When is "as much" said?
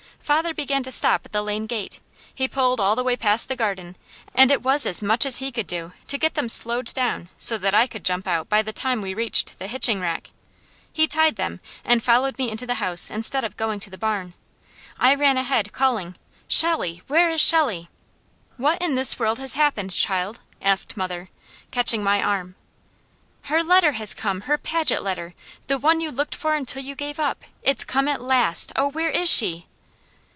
4.85-5.25